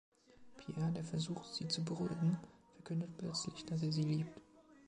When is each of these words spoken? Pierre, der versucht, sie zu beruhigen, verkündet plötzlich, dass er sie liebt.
Pierre, 0.57 0.91
der 0.91 1.03
versucht, 1.03 1.53
sie 1.53 1.67
zu 1.67 1.83
beruhigen, 1.85 2.39
verkündet 2.73 3.15
plötzlich, 3.19 3.63
dass 3.65 3.83
er 3.83 3.91
sie 3.91 4.01
liebt. 4.01 4.41